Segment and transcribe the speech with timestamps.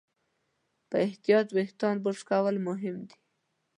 [0.89, 3.15] په احتیاط وېښتيان برس کول مهم دي.